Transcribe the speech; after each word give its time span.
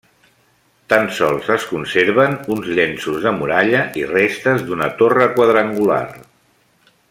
Tan 0.93 1.03
sols 1.17 1.49
es 1.55 1.67
conserven 1.73 2.33
uns 2.55 2.71
llenços 2.79 3.21
de 3.27 3.35
muralla 3.41 3.83
i 4.03 4.07
restes 4.15 4.65
d'una 4.71 4.89
torre 5.03 5.29
quadrangular. 5.39 6.05